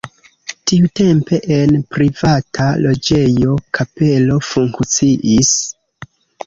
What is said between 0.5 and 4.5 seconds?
Tiutempe en privata loĝejo kapelo